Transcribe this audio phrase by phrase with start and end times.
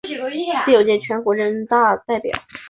[0.03, 0.17] 第
[0.65, 2.33] 九届全国人大代表。